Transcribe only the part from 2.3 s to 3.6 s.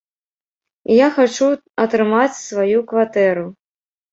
сваю кватэру!